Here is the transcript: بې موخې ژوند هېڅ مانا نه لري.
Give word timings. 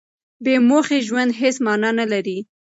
بې 0.43 0.55
موخې 0.69 0.99
ژوند 1.07 1.31
هېڅ 1.39 1.55
مانا 1.65 1.89
نه 1.99 2.05
لري. 2.11 2.37